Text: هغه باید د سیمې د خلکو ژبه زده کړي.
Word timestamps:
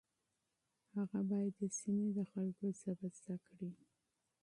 هغه 0.95 1.19
باید 1.29 1.53
د 1.59 1.63
سیمې 1.79 2.07
د 2.17 2.19
خلکو 2.31 2.65
ژبه 2.79 3.07
زده 3.17 3.35
کړي. 3.47 3.69